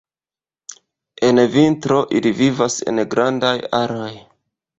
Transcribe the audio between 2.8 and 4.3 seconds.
en grandaj aroj.